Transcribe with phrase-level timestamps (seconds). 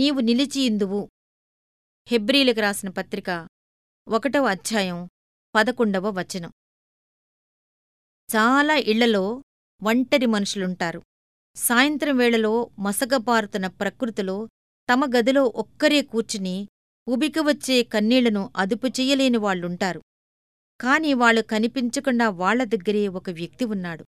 [0.00, 1.08] నీవు నిలిచియిందువు
[2.06, 3.48] హెబ్రీలకు రాసిన పత్రిక
[4.08, 5.08] ఒకటవ అధ్యాయం
[5.54, 6.52] పదకొండవ వచనం.
[8.36, 9.42] చాలా ఇళ్ళలో
[9.82, 11.02] ఒంటరి మనుషులుంటారు.
[11.56, 14.48] సాయంత్రం వేళలో మసగపారుతున్న ప్రకృతిలో
[14.92, 16.68] తమ గదిలో ఒక్కరే కూర్చుని
[17.08, 20.02] ఉబికవచ్చే కన్నీళ్ళను అదుపు చెయ్యలేని వాళ్ళుంటారు.
[20.80, 24.04] కాని వాళ్ళు కనిపించకుండా వాళ్ళ దగ్గరే ఒక వ్యక్తి ఉన్నాడు.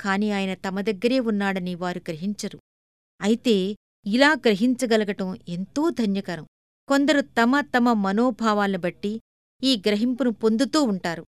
[0.00, 2.60] కాని ఆయన తమ దగ్గరే ఉన్నాడని వారు గ్రహించరు.
[3.20, 3.76] అయితే
[4.08, 6.46] ఇలా గ్రహించగలగటం ఎంతో ధన్యకరం.
[6.88, 9.20] కొందరు తమ తమ మనోభావాలను బట్టి
[9.62, 11.24] ఈ గ్రహింపును పొందుతూ ఉంటారు.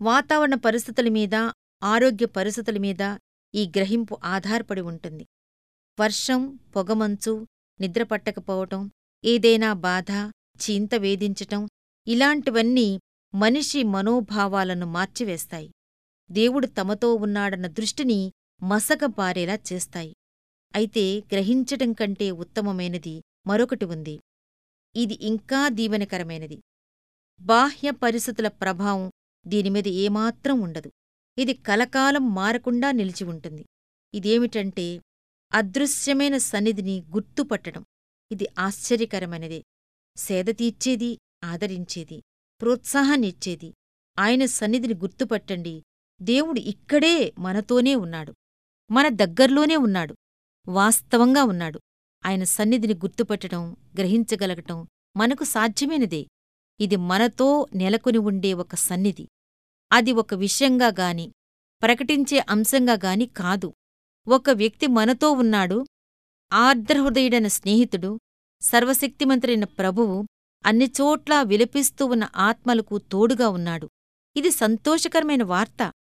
[0.00, 1.34] వాతావరణ పరిస్థితుల మీద
[1.82, 3.16] ఆరోగ్య పరిస్థితుల మీద
[3.54, 5.26] ఈ గ్రహింపు ఆధారపడి ఉంటుంది.
[6.00, 7.46] వర్షం పొగమంచు
[7.80, 8.90] నిద్రపట్టకపోవటం
[9.24, 11.68] ఏదైనా బాధ చీంత వేధించటం
[12.06, 13.00] ఇలాంటివన్నీ
[13.34, 15.70] మనిషి మనోభావాలను మార్చివేస్తాయి.
[16.30, 18.32] దేవుడు తమతో ఉన్నాడన్న దృష్టిని
[18.62, 20.14] మసకపారేలా చేస్తాయి.
[20.74, 24.20] అయితే గ్రహించటం కంటే ఉత్తమమైనది మరొకటి ఉంది.
[24.96, 26.62] ఇది ఇంకా దీవెనకరమైనది.
[27.40, 29.10] బాహ్య పరిస్థితుల ప్రభావం
[29.46, 30.90] దీనిమీద ఏమాత్రం ఉండదు.
[31.38, 33.66] ఇది కలకాలం మారకుండా నిలిచి ఉంటుంది.
[34.14, 35.00] ఇదేమిటంటే
[35.52, 37.84] అదృశ్యమైన సన్నిధిని గుర్తుపట్టడం.
[38.32, 39.62] ఇది ఆశ్చర్యకరమైనదే.
[40.16, 42.22] సేదతీర్చేది ఆదరించేది
[42.60, 43.74] ప్రోత్సాహాన్నిచ్చేది.
[44.18, 45.82] ఆయన సన్నిధిని గుర్తుపట్టండి.
[46.22, 48.34] దేవుడు ఇక్కడే మనతోనే ఉన్నాడు.
[48.90, 50.14] మన దగ్గర్లోనే ఉన్నాడు.
[50.68, 51.80] వాస్తవంగా ఉన్నాడు.
[52.26, 56.26] ఆయన సన్నిధిని గుర్తుపట్టడం గ్రహించగలగటం మనకు సాధ్యమైనదే.
[56.80, 59.28] ఇది మనతో నెలకొని ఉండే ఒక సన్నిధి.
[59.92, 61.32] అది ఒక విషయంగా గాని
[61.82, 63.72] ప్రకటించే అంశంగా గాని కాదు.
[64.28, 65.84] ఒక వ్యక్తి మనతో ఉన్నాడు.
[66.52, 68.18] ఆర్ద్రహృదయుడైన స్నేహితుడు
[68.62, 70.24] సర్వశక్తిమంతుడైన ప్రభువు
[70.66, 73.88] అన్నిచోట్లా విలపిస్తూ ఉన్న ఆత్మలకు తోడుగా ఉన్నాడు.
[74.36, 75.92] ఇది సంతోషకరమైన వార్త.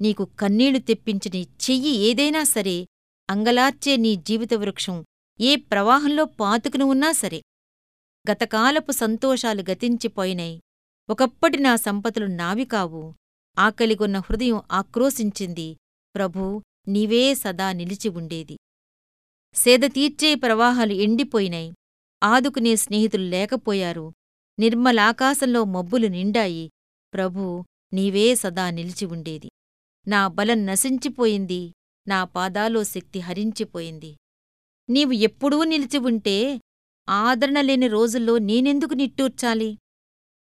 [0.00, 2.86] నీకు కన్నీళ్ళు తెప్పించని చెయ్యి ఏదైనా సరే
[3.30, 5.04] అంగలార్చే నీ జీవితవృక్షం
[5.40, 7.42] ఏ ప్రవాహంలో పాతుకుని ఉన్నా సరే.
[8.30, 10.60] గతకాలపు సంతోషాలు గతించిపోయినై.
[11.10, 13.14] ఒకప్పటి నా సంపదలు నావి కావు.
[13.58, 15.76] ఆకలిగొన్న హృదయం ఆక్రోశించింది.
[16.14, 18.56] ప్రభూ నీవే సదా నిలిచి ఉండేది.
[19.54, 21.72] సేద తీర్చే ప్రవాహాలు ఎండిపోయినై.
[22.22, 24.12] ఆదుకునే స్నేహితులు లేకపోయారు.
[24.58, 26.70] నిర్మలాకాశంలో మబ్బులు నిండాయి.
[27.14, 29.50] ప్రభూ నీవే సదా నిలిచి ఉండేది.
[30.08, 31.72] నా బలం నశించిపోయింది.
[32.08, 34.16] నా పాదాలో శక్తి హరించిపోయింది.
[34.90, 36.60] నీవు ఎప్పుడూ నిలిచి ఉంటే
[37.08, 39.78] ఆదరణ లేని రోజుల్లో నేనెందుకు నిట్టూర్చాలి?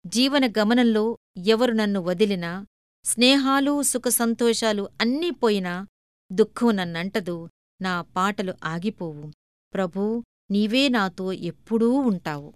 [0.06, 2.66] జీవన గమనంలో ఎవరు నన్ను వదిలినా
[3.04, 5.86] స్నేహాలు సుఖసంతోషాలు అన్నీ పోయినా
[6.32, 7.48] దుఃఖం నన్నంటదు
[7.82, 9.32] నా పాటలు ఆగిపోవు.
[9.74, 12.52] ప్రభూ నీవే నాతో ఎప్పుడూ ఉంటావు.